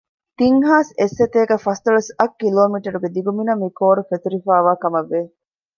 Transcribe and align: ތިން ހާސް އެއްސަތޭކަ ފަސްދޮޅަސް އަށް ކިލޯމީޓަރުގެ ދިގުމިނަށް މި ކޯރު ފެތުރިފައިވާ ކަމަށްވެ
ތިން 0.37 0.61
ހާސް 0.67 0.91
އެއްސަތޭކަ 0.99 1.55
ފަސްދޮޅަސް 1.65 2.11
އަށް 2.19 2.37
ކިލޯމީޓަރުގެ 2.39 3.09
ދިގުމިނަށް 3.15 3.61
މި 3.63 3.69
ކޯރު 3.79 4.01
ފެތުރިފައިވާ 4.09 4.71
ކަމަށްވެ 4.81 5.21